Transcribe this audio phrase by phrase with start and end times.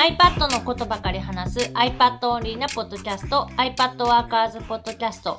[0.00, 5.38] iPad のことばかり話す iPad オンリーなポッドキャスト iPad Workers ポッドキャスト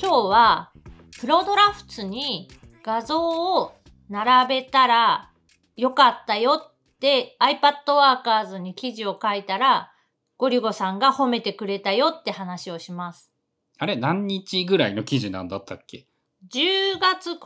[0.00, 0.72] 今日は
[1.20, 2.48] プロドラフツに
[2.82, 3.74] 画像を
[4.08, 5.30] 並べたら
[5.76, 9.92] よかったよって iPad Workers に記事を書いたら
[10.38, 13.30] ゴリゴさんが褒めてくれたよって話をします。
[13.76, 16.06] あれ何日ぐらいの記事なんだったっけ
[16.50, 17.36] ？10月9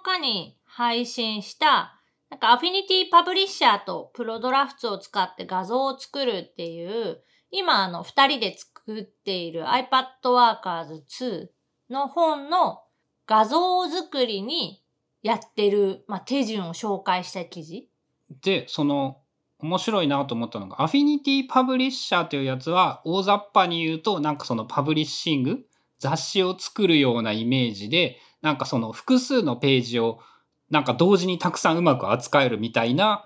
[0.00, 1.93] 日に配信した、
[2.34, 11.46] なんかアフィニティパブリッシャーとプロドラフツを使って画像を作るっていう、今あの二人で作っている iPad Workers 2
[11.90, 12.80] の本の
[13.28, 14.82] 画像作りに
[15.22, 17.88] やってる、まあ、手順を紹介した記事。
[18.42, 19.18] で、その、
[19.60, 25.60] 面白いなと思ったのが、アフィニティパブリッシャーというやつは、大雑把に言うと、なんかそのパブリッシング、
[26.00, 30.18] 雑誌を作るようなイメージで、なんかその複数のページを、
[30.74, 33.24] なんか同時にたくさんうまく扱えるみたいな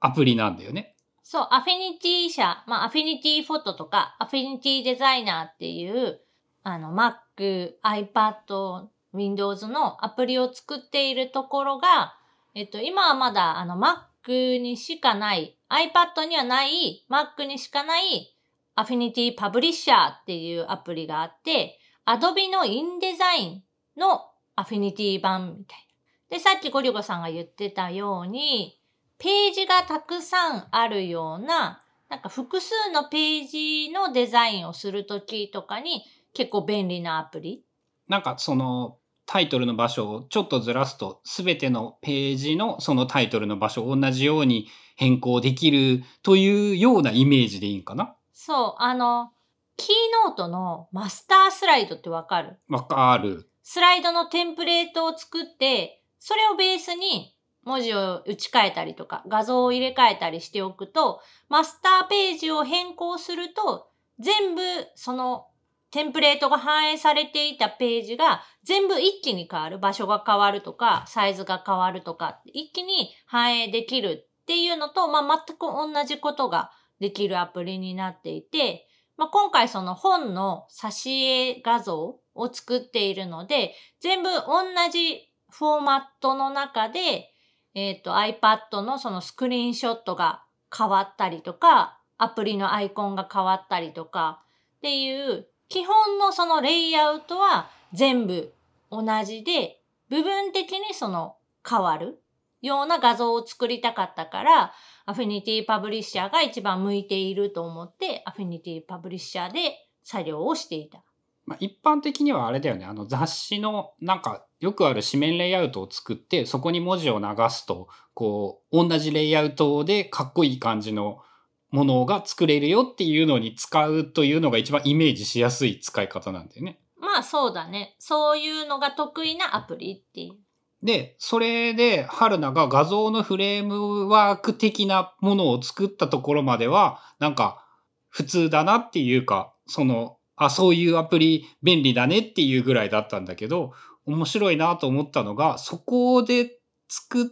[0.00, 0.94] アプリなんだよね。
[1.22, 6.20] そう、アフィニティ社、まあ、アフィニティフォトとか、アフィニティデザイナーっていう、
[6.64, 12.14] あの、Mac、iPad、Windows のアプリを作っているところが、
[12.54, 18.36] えっと、今はまだ、あの、Mac にしかない、iPad にはない、Mac にしかない、
[18.74, 23.60] アフィニティパブリッシャーっていうアプリがあって、Adobe の InDesign
[23.96, 25.87] のアフィニティ版みたい。
[26.30, 28.78] で、さっきゴリゴさんが言ってたように、
[29.18, 37.64] ページがたくさんあるような、なんか複数のページのデザインをするときとかに結構便利なアプリ。
[38.08, 48.14] なんかそのタイトルの場所をちょっとずらすと、すべてのページのそのタイトルの場所を同じように変更できるというようなイメージでいいんかな？
[48.32, 49.32] そう、あの、
[49.76, 52.58] キーノートのマスタースライドってわかる？
[52.68, 53.50] わかる。
[53.62, 64.62] スライドのテンプレートを作って、それをベースに文字を打ち替えたりとか、画像を入れ替えたりしておくと、マスターページを変更すると、全部
[64.94, 65.46] その
[65.90, 69.78] テンプレートが反映されていたページが全部一気に変わる。
[69.78, 78.86] 場所が変わるとか、サイズが変わるとか、一気に反映できるっていうのと、まあ、全く同じことができるアプリになっていて、
[79.16, 87.32] まあ、今回その本の挿絵画像を作っているので、全部同じフォーマットの中で、
[87.74, 90.42] えっ、と iPad のそのスクリーンショットが
[90.76, 94.42] 変わったりとか、アプリのアイコンが変わったりとか
[94.78, 98.52] っていう基本のそのレイアウトは全部
[98.90, 101.36] 同じで、部分的にその
[101.68, 102.22] 変わる
[102.60, 104.72] ような画像を作りたかったから、
[105.06, 111.02] アフィニティパブリッシャーが一番向いていると思って、アフィニティパブリッシャーで作業をしていた。
[111.48, 112.84] まあ、一般的にはあれだよね。
[112.84, 121.22] あの雑誌のなんかよくある紙面レイアウトを作ってそこに文字を流すとこう同じレイアウトでかっこいい感じの
[121.70, 126.80] ものが作れるよっていうのに使うというのが一番イメージしやすい使い方なんだよね。
[127.00, 127.96] まあそうだね。
[127.98, 130.36] そういうのが得意なアプリっていう。
[130.82, 137.64] で、それで春菜が画像のフレームワーク的なものを作ったところまではなんか
[138.10, 143.72] 普通だなっていうかそのあ、そういうアプリ便利だねっていうぐらいだったんだけど、
[144.06, 146.58] 面白いなと思ったのが、そこで
[146.88, 147.26] 作っ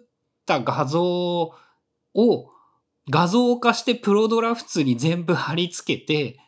[0.45, 2.51] た画像を
[3.09, 6.39] 画像化してプロドラフツに全部貼り付けて、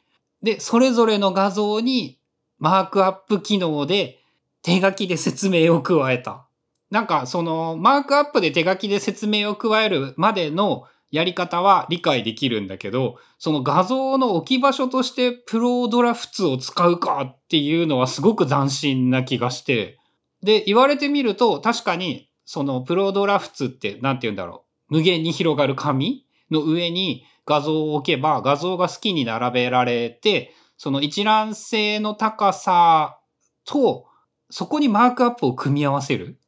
[0.42, 2.18] で、それぞれの画像に
[2.58, 4.18] マークアップ機能で
[4.62, 6.46] 手書きで説明を加えた。
[6.90, 19.98] なんかそのマークアップで手書きで説明を加えるまでのやり方は理解できるんだけど、その画像の置き場所としてプロドラフツを使うかっていうのはすごく斬新な気がして。
[20.42, 24.96] で、言われてみると確かにそのプロドラフツってなんて言うんだろう。
[24.96, 33.18] 無限に広がる紙の上に画像を置けば画像が好きに並べられて、その一覧性の高さ
[33.64, 34.06] と
[34.50, 36.38] そこにマークアップを組み合わせる。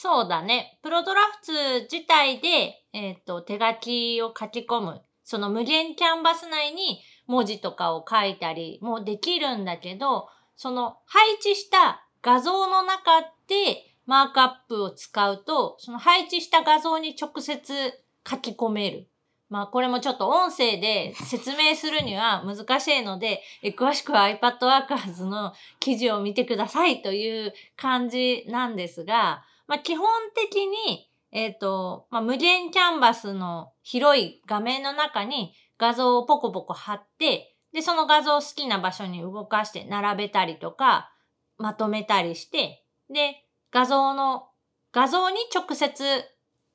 [0.00, 0.78] そうだね。
[0.84, 1.52] プロドラフツ
[1.90, 5.02] 自体で、えっ、と、手書きを書き込む。
[5.24, 19.08] その無限キャンバス内に文字とかを書いたりもできるんだけど、その配置した画像の中でマークアップを使うと、その配置した画像に直接書き込める。
[19.50, 41.12] まあこれもちょっと音声で説明するには難しいので、え詳しくは iPad Workers の記事を見てくださいという感じなんですが、まあ基本的に、えっ、と、まあ無限キャンバスの広い画面の中に画像をポコポコ貼って、で、その画像を好きな場所に動かして並べたりとか、
[41.58, 44.48] まとめたりして、で、画像の、
[44.92, 46.24] 画像に直接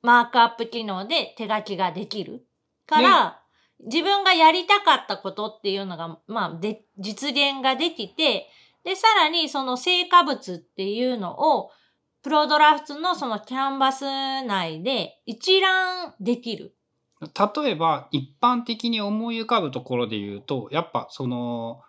[0.02, 2.46] マークアップ機能で手書きができる。
[2.86, 3.40] から、
[3.80, 8.48] 自分がやりたかったことっていうのが、まあ、で、実現ができて、
[8.84, 11.70] で、さらにその成果物っていうのを、
[12.24, 14.02] プロドラフトのそのキャンバス
[14.46, 16.74] 内で一覧できる。
[17.20, 21.82] 例えば、一般的に思い浮かぶところで言うと、やっぱその、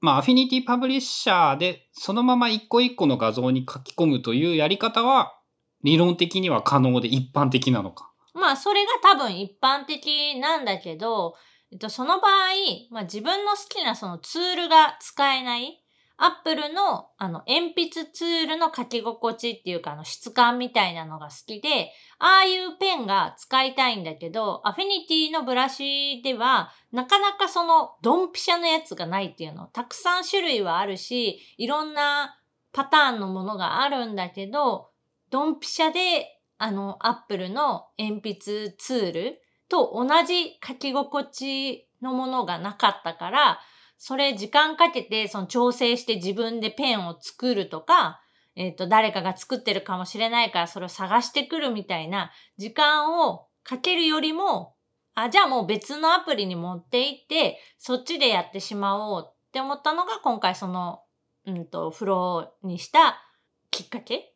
[0.00, 5.34] まあ、アフィニティパブリッシャーでそのまま一個一個の画像に書き込むというやり方は、
[5.82, 8.12] 理論的には可能で一般的なのか？
[8.32, 11.34] まあ、それが多分一般的なんだけど、
[11.72, 12.30] えっと、その場合、
[12.92, 15.82] まあ自分の好きなそのツールが使えない、
[16.22, 29.66] アップルのあの鉛筆ツールの書き心地っていうかあの質感みたいなのが好きで、ああいうペンが使いたいんだけど、アフィニティのブラシではなかなかそのドンピシャのやつがないっていうの。
[29.68, 32.38] たくさん種類はあるし、いろんな
[32.72, 34.90] パターンのものがあるんだけど、
[35.30, 43.60] ドンピシャであのアップルの鉛筆ツールと同じ書き心地のものがなかったから、
[44.02, 48.22] それ時間かけてその調整して自分でペンを作るとか、
[48.56, 54.74] えっ、ー、と、誰かが作ってるかもしれないからそれを探してくるみたいな時間をかけるよりも、
[55.14, 61.02] あ、じゃあもう別のアプリに持っていって、そっちでやってしまおうって思ったのが今回その、
[61.46, 63.22] うんと、フローにした
[63.70, 64.32] きっかけ？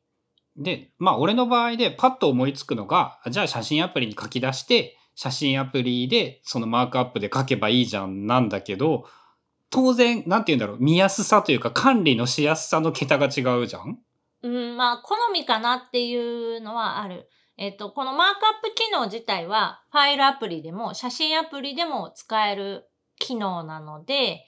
[0.59, 9.07] で、まあ俺の場合でパッと思いつくのが、じゃあ写真アプリに書き出して、写真アプリでそのマークアップで書けばいいじゃんなんだけど、
[9.75, 13.99] 当然、なんて言うんだろう、見やすさというか管理のしやすさの桁が違うじゃん？
[14.43, 16.15] うん、まあ、好みかなってい
[16.57, 17.29] うのはある。
[17.57, 22.89] えっと、このマークアップ機能自体は、ファイルアプリでも、写真アプリでも使える
[23.19, 24.45] 機能なので、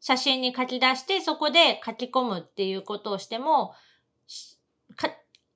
[0.00, 3.74] 写真に書き出して、そこで書き込むっていうことをしても、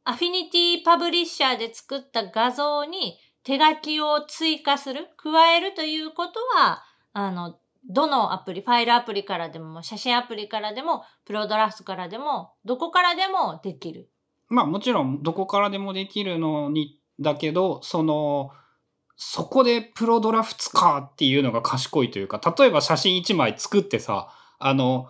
[0.05, 6.83] アフィニティパブリッシャーで作った画像に手書きを追加する、加えるということは、
[7.15, 7.59] あの、
[7.89, 14.11] どのアプリ、ファイルアプリからでも、写真アプリからでも、プロドラフトからでも、どこからでもできる。
[14.49, 18.51] まあもちろん、どこからでもできるのに、だけど、その、
[19.17, 24.29] そこでプロドラフトかっていうのが賢いというか、例えば写真1枚作ってさ、
[24.59, 25.09] あの、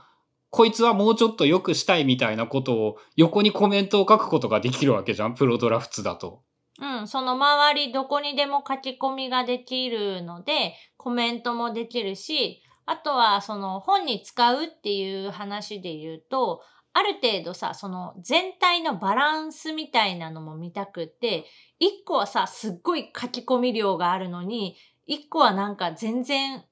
[0.50, 6.42] こいつはもうちょっと良くしたいみたいなことを横にコメントを書くことができるわけじゃん、プロドラフトだと。
[6.80, 16.62] うん、その周りどこにでも書き込みができるので、コメントもできるし、あとはその本に使うっていう話で言うと、
[16.92, 21.44] ある程度さ、その全体のバランスみたいなのも見たくって、
[21.78, 26.64] 一個はさ、すっごい書き込み量があるのに、一個はなんか全然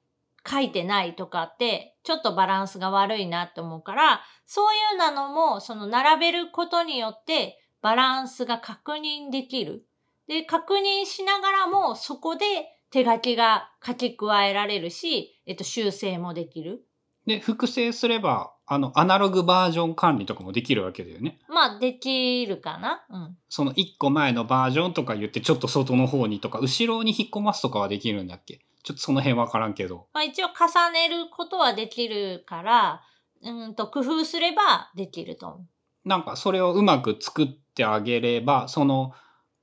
[0.49, 9.85] 書いてないとかって、ちょっとバランスが悪いなって思うから、そういうなのも、その並べることによってバランスが確認できる。
[10.33, 12.45] で、確認しながらも、そこで
[12.91, 16.87] 手書きが書き加えられるし、えっと、修正もできる。
[17.27, 21.39] で、複製すれば、あの、アナログバージョン管理とかもできるわけだよね。
[21.49, 23.05] まあ、できるかな。
[23.11, 23.37] うん。
[23.51, 28.61] その1個前のバージョンとか言って、ちょっと外の方にとか、後ろに引っ込ますとかはできるんだっけ？
[28.83, 30.09] ちょっとその辺わからんけど。
[30.15, 33.03] まあ、一応重ねることはできるから、
[33.43, 36.09] うんと、工夫すればできると思う。
[36.09, 39.13] なんか、それをうまく作ってあげれば、その、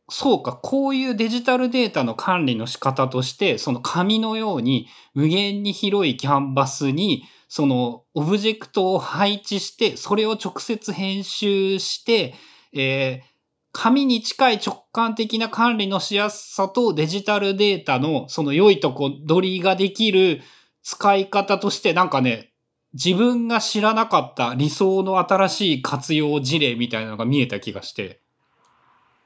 [0.09, 12.33] そうか、こういうデジタルデータの管理の仕方として、その紙のように無限に広いキャンバスに、そのオブジェクトを配置して、それを直接編集して、
[12.73, 13.29] えー、
[13.71, 20.41] 紙に近い直感的な管理のしやすさとデジタルデータのその良いとこ取りができる
[20.81, 22.51] 使い方としてなんかね、
[22.93, 28.18] 自分が知らなかった理想の新しい活用事例みたいなのが見えた気がして。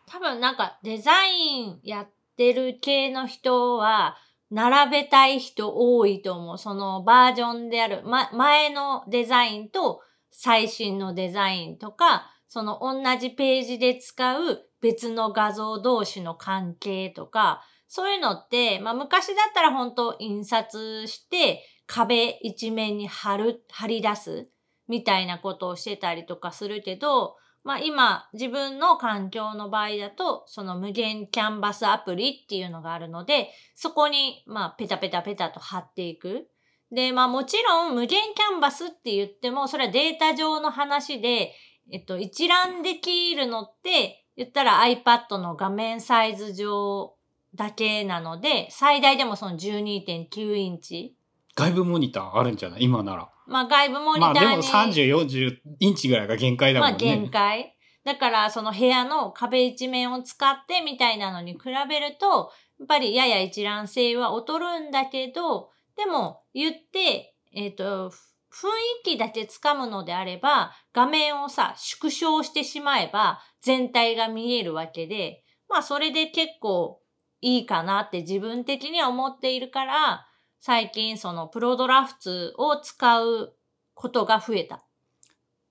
[0.07, 4.17] 多分なんかデザインやってる系の人は、
[4.53, 6.57] 並べたい人多いと思う。
[6.59, 24.49] そのバージョンである、ま、前のデザインと最新のデザインとか、その同じページで使う別の画像同士の関係とか、そういうのって、まあ昔だったら本当印刷して壁一面に貼る、貼り出す
[24.87, 36.47] みたいなことをしてたりとかするけど、まあ今自分の環境の場合だとその無限キャンバスアプリっていうのがあるのでそこにまあペタペタペタと貼っていく。
[36.91, 41.53] でまあもちろん無限キャンバスって言ってもそれはデータ上の話で
[41.91, 47.15] えっと一覧できるのって言ったら iPad の画面サイズ上
[47.55, 51.15] だけなので最大でもその12.9インチ。
[51.55, 52.83] 外部モニターあるんじゃない？
[52.83, 53.29] 今なら。
[53.47, 54.39] まあ外部モニターに。
[54.39, 56.93] まあでも30、40インチぐらいが限界だもんね。
[56.93, 57.75] まあ限界。
[58.05, 68.69] だからその部屋の壁一面を使ってみたいなのに比べると、やっぱりやや一覧性は劣るんだけど、でも言って、えっ、と、ふ雰
[69.11, 76.99] 囲気だけつかむのであれば、画面をさ、縮小してしまえば全体が見えるわけで、まあそれで結構
[77.41, 80.27] いいかなって自分的には思っているから、
[80.65, 83.53] 最近そのプロドラフツを使う
[83.93, 84.85] ことが増えた。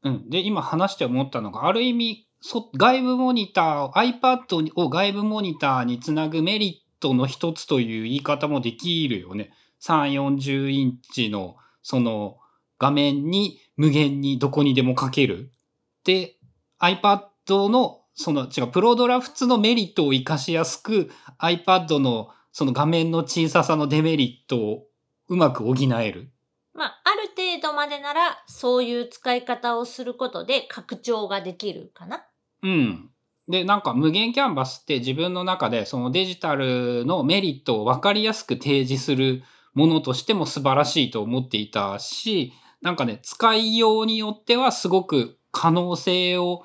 [0.02, 0.28] うん。
[0.28, 9.54] で、今話して思ったのが、ある意味、そ外部モニター、iPad を外部モニターにつなぐメリットの一つという言い方もできるよね。
[9.80, 12.36] 3、40インチの、その、
[12.78, 15.52] 画面に無限にどこにでも書ける。
[16.04, 16.36] で、
[16.82, 17.30] iPad
[17.70, 24.86] の、その、違う、プロドラフツのメリットを活かしやすく、iPad のその画面の小ささのデメリットを
[25.28, 26.30] うまく補える。
[26.74, 32.24] まあ、ある程度までなら、そういう使い方をすることで拡張ができるかな。
[32.62, 33.10] うん。
[33.48, 39.42] で、なんか無限キャンバスって自分の中でそのデジタルのメリットを分かりやすく提示する
[39.74, 46.64] ものとしても素晴らしいと思っていたし、なんかね、使いようによってはすごく可能性を、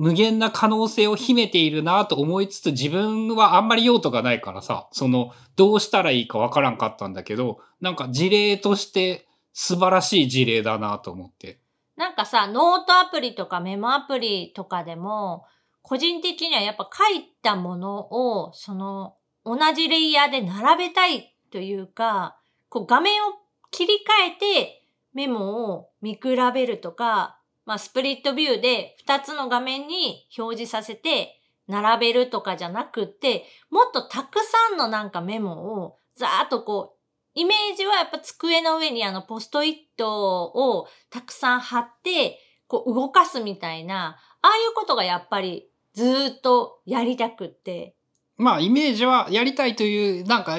[0.00, 11.60] 無限な可能性を秘めているなと思いつつ自分はあんまり用途がないからさ、そのどうしたらいいかわからんかったんだけど、なんか事例として素晴らしい事例だなと思って。
[11.96, 15.44] なんかさ、ノートアプリとかメモアプリとかでも、
[15.82, 17.98] 個人的にはやっぱ書いたもの
[18.38, 22.38] を、その、同じレイヤーで並べたいというか、
[22.70, 23.34] こう画面を
[23.70, 26.20] 切り替えてメモを見比
[26.54, 37.00] べるとか、まあスプリットビューで2つの画面に表示させて並べるとかじゃなくって、もっとたくさんのなんかメモをざーっとこう、
[37.34, 47.94] イメージはやっぱ机の上にあのポストイットをたくさん貼って、こう動かすみたいな、ああいうことがやっぱりずっとやりたくって。
[48.36, 50.58] まあ、イメージはやりたいという、なんか、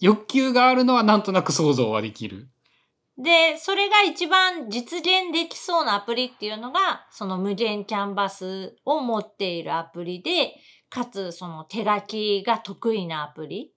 [0.00, 2.48] 欲求があるのはなんとなく想像はできる。
[3.16, 10.54] で、それが一番実現できそうなアプリっていうのが、その無限キャンバスを持っているアプリで、
[10.90, 13.72] かつその手書きが得意なアプリ。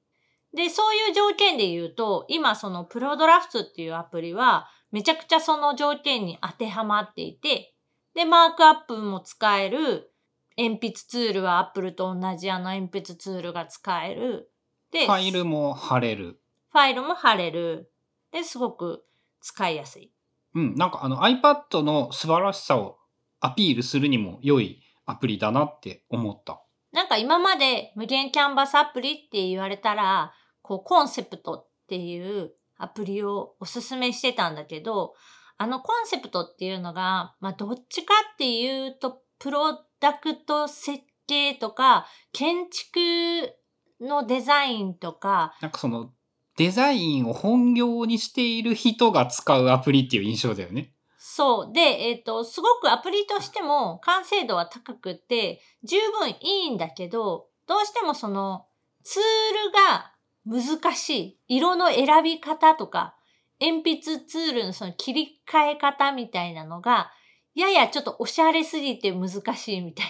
[0.55, 7.75] で、そういう条件で言うと、今そのプロドラフツっていうアプリは、めちゃくちゃその条件に当てはまっていて、
[8.15, 10.11] で、マークアップも使える、
[10.57, 14.51] 鉛筆ツールは Apple と同じあの鉛筆ツールが使える。
[14.91, 16.39] で、ファイルも貼れる。
[16.71, 17.91] ファイルも貼れる。
[18.31, 19.03] で、すごく
[19.41, 20.11] 使いやすい。
[20.55, 22.97] うん、なんかあの iPad の素晴らしさを
[23.39, 26.61] アピールするにも良いアプリだなって思った。
[26.91, 35.13] なんか今まで無限キャンバスアプリって言われたら、こうコンセプトっていうアプリをおすすめしてたんだけど、
[35.57, 43.53] あのコンセプトっていうのが、まあどっちかっていうと、プロダクト設計とか、建築
[44.01, 46.11] のデザインとか、なんかその
[46.57, 50.91] デザインを本業にしている人が使うアプリっていう印象だよね。
[51.17, 51.73] そう。
[51.73, 58.65] で、えっ、と、すごくアプリとしても完成度は高くて、十分いいんだけど、どうしてもその、
[59.03, 59.23] ツー
[59.65, 60.13] ルが
[60.45, 61.39] 難しい。
[61.47, 63.15] 色の選び方とか、
[63.59, 67.11] 鉛筆ツールのその切り替え方みたいなのが、
[67.55, 70.05] ややちょっとおしゃれすぎて難しいみたい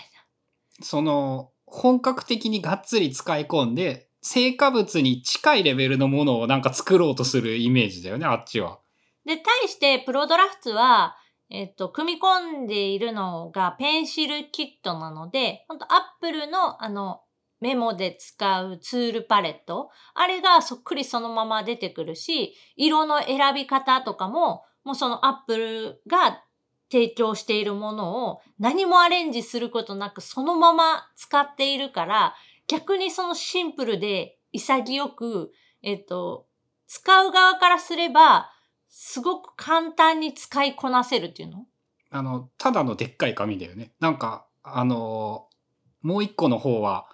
[0.81, 8.79] その本格的にがっつり使い込んで成果物に近いレベルのものをなんか作ろうとするイメージだよね、あっちは。
[9.25, 11.15] で、対してプロドラフツは、
[11.50, 17.22] えっと、組み込んでいるのがペンシルキットなので、本当アップルのあの、
[17.62, 26.43] メモで使うツールパレット、あれがそっくりそのまま出てくるし、色の選び方とかも、もうそのアップルが
[26.91, 32.36] 提供しているものを何もアレンジすることなくそのまま使っているから、
[32.67, 36.47] 逆にそのシンプルで潔く、えっと、
[36.88, 38.50] 使う側からすれば、
[38.89, 41.65] すごく簡単に使いこなせるっていうの？
[42.09, 43.91] あの、ただのでっかい紙だよね。
[44.00, 45.57] なんか、あのー
[46.03, 47.09] もう一個の方は、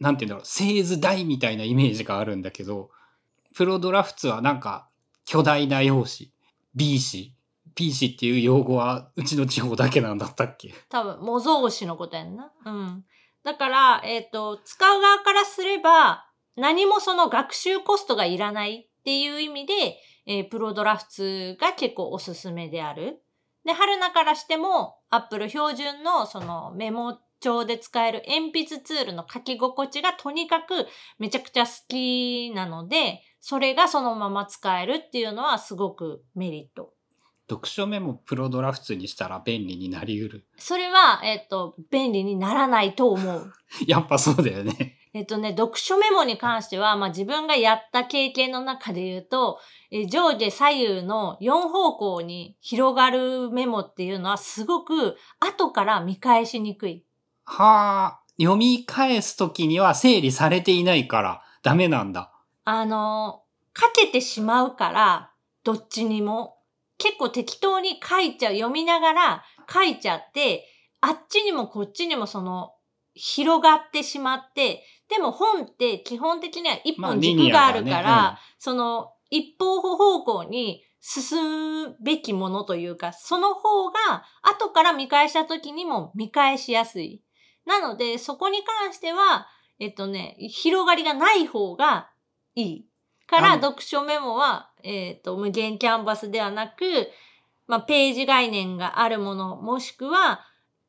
[0.00, 2.90] なんて言うんだろう、製図台みたいなイメージがあるんだけど、
[3.54, 4.90] プロドラフツはなんか、
[5.24, 6.30] 巨大な用紙、
[6.74, 7.32] B 紙、
[7.74, 10.74] P 紙っていう用語はうちの地方だけなんだったっけ？
[10.90, 12.52] 多分、模造紙のことやんな。
[12.66, 13.04] うん。
[13.44, 19.74] だから、えっ、と、使う側からすれば、何もその学習コストがいらないっていう意味で、
[20.26, 23.22] えープロドラフツが結構おすすめである。
[23.64, 30.86] で、春菜からしても、Apple 標準のそのメモ帳で使える鉛筆ツールの書き心地がとにかく
[31.18, 36.93] めちゃくちゃ好きなので、それがそのまま使えるっていうのはすごくメリット。
[37.48, 40.46] 読書メモプロドラフツにしたら便利になりうる。
[40.56, 43.52] それは、えっ、と、便利にならないと思う。
[43.86, 44.98] やっぱそうだよね。
[45.12, 49.60] えっとね、読書メモに関しては、まあ自分がやった経験の中で言うと、
[49.90, 57.04] え上下左右の4方向に広がるメモっていうのはすごく後から見返しにくい。
[57.44, 62.32] はあ、読み返すときには整理されていないからダメなんだ。
[62.64, 65.30] あの、かけてしまうから、
[65.62, 66.53] どっちにも。
[67.04, 70.66] 結構適当に書いちゃう、読みながら書いちゃって、
[71.02, 72.70] あっちにもこっちにもその、
[73.12, 87.22] 広がってしまって、でも本って基本的には一まあ本軸があるから、リニアだねその一方方向に進むべきものというか、その方が後から見返した時にも見返しやすい。
[87.66, 89.46] なので、そこに関しては、
[89.78, 92.10] えっとね、広がりがない方が
[92.54, 92.86] いい。
[93.26, 97.10] から、読書メモは、えっと、無限キャンバスではなく、
[97.66, 100.40] まあ、ページ概念があるもの、もしくは、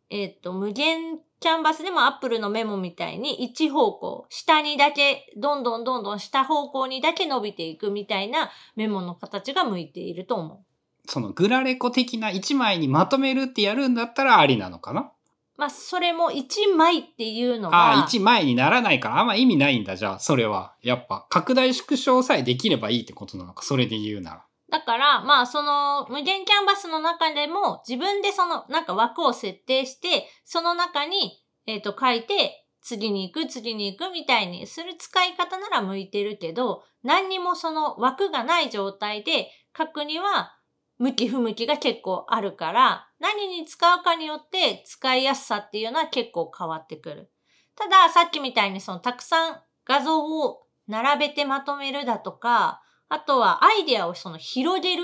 [0.10, 10.66] えっと、無限キャンバスでもアップルのメモみたいに一方向、下にだけ、どんどんどんどん下方向にだけ伸びていくみたいなメモの形が向いていると思う。
[11.08, 15.12] そのグラレコ的な一枚にまとめるってやるんだったらありなのかな？
[15.58, 20.76] まあ、それも一枚っていうのああ、が、一枚にならないからあんま意味ないんだ、じゃあ、それは。
[20.82, 24.46] やっぱ、拡大縮小さえできればいいってことなのか、それで言うなら。
[24.70, 40.56] だから、まあ、その、無限キャンバスの中でも、自分でその、なんか枠を設定して、その中に、えっ、と、書いて、次に行く、次に行くみたいにする使い方なら向いてるけど、何にもその枠がない状態で書くには、
[40.98, 47.32] 向き不向きが結構あるから、何に使うかによって使いやすさっていうのは結構変わってくる。
[47.76, 55.04] ただ、さっきみたいにそのたくさん画像を並べてまとめるだとか、あとはアイデアをその広げる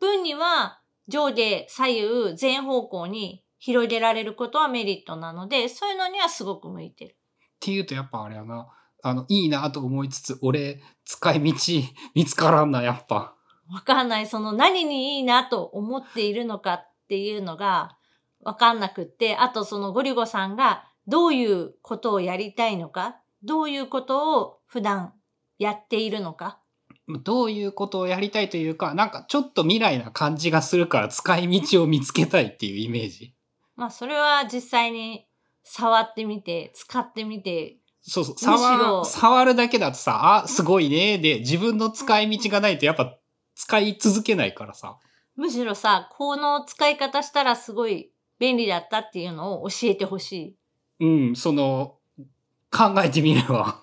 [0.00, 7.16] 分には上下左右全方向に広げられることはメリットなので、そういうのにはすごく向いてる。
[7.16, 8.68] っていうとやっぱあれやな。
[9.02, 11.54] あの、いいなと思いつつ、俺、使い道
[12.14, 13.34] 見つからんな、やっぱ。
[13.70, 14.26] わかんない。
[14.26, 17.96] その何にいいなと思っているのかっていうのが
[18.40, 25.14] わかんなくって、あとそのゴリゴさんがどういうことをやりたいのか、どういうことを普段
[25.58, 26.60] やっているのか。
[27.22, 33.34] どういうことをやりたいというか、なんかちょっと未来な感じがするから使い道を見つけたいっていうイメージ。
[33.76, 35.26] まあそれは実際に
[35.62, 38.34] 触ってみて、使ってみて、そうそう。
[38.38, 41.18] 触る、触るだけだとさ、あ、すごいね。
[41.18, 43.18] で、自分の使い道がないとやっぱ
[43.54, 44.98] 使い続けないからさ。
[45.36, 50.56] むしろさ、この使い方したらすごい便利だったっていうのを教えてほし
[51.00, 51.04] い。
[51.04, 51.96] うん、その、
[52.70, 53.80] 考えてみれば。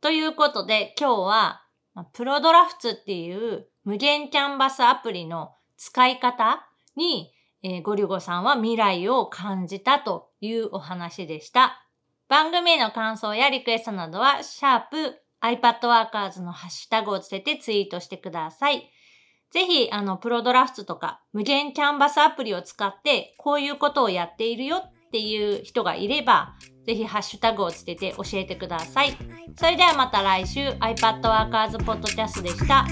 [0.00, 1.62] ということで今日は、
[1.94, 11.86] まあプロドラフツっていう無限キャンバスアプリの使い方に、えーゴリュゴさんは未来を感じたというお話でした。
[12.28, 18.90] 番組への感想やリクエストなどは、シャープ iPadWorkers のハッシュタグをつけてツイートしてください。
[19.50, 26.54] ぜひ、あの、プロドラフトとか無限キャンバスアプリを使って、こういうことをやっているよっていう人がいれば、
[26.86, 29.16] ぜひハッシュタグをつけて教えてください。
[29.56, 32.84] それではまた来週 iPad Workers Podcast でした。